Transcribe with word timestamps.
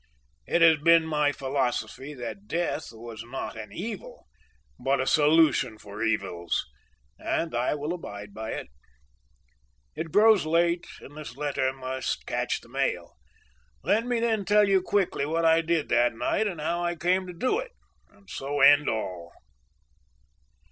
It 0.47 0.63
has 0.63 0.77
been 0.79 1.05
my 1.05 1.31
philosophy 1.31 2.15
that 2.15 2.47
death 2.47 2.87
was 2.91 3.23
not 3.23 3.55
an 3.55 3.71
evil, 3.71 4.25
but 4.79 4.99
a 4.99 5.05
solution 5.05 5.77
for 5.77 6.01
evils, 6.01 6.65
and 7.19 7.53
I 7.53 7.75
will 7.75 7.93
abide 7.93 8.33
by 8.33 8.53
it. 8.53 8.65
"It 9.95 10.11
grows 10.11 10.43
late 10.43 10.87
and 11.01 11.15
this 11.15 11.37
letter 11.37 11.71
must 11.71 12.25
catch 12.25 12.61
the 12.61 12.67
mail. 12.69 13.13
Let 13.83 14.03
me 14.07 14.19
then 14.19 14.43
tell 14.43 14.67
you 14.67 14.81
quickly 14.81 15.27
what 15.27 15.45
I 15.45 15.61
did 15.61 15.87
that 15.89 16.15
night, 16.15 16.47
and 16.47 16.59
how 16.59 16.83
I 16.83 16.95
came 16.95 17.27
to 17.27 17.33
do 17.33 17.59
it, 17.59 17.73
and 18.09 18.27
so 18.27 18.59
end 18.59 18.89
all. 18.89 19.31